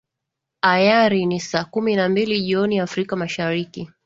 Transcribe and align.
ayari 0.61 1.25
ni 1.25 1.39
saa 1.39 1.63
kumi 1.65 1.95
na 1.95 2.09
mbili 2.09 2.41
jioni 2.41 2.79
afrika 2.79 3.15
mashariki 3.15 3.89